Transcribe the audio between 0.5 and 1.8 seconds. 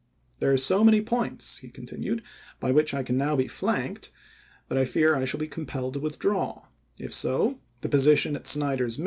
are so many points," he